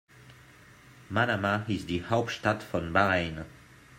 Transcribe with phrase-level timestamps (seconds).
[1.11, 3.45] Manama ist die Hauptstadt von Bahrain.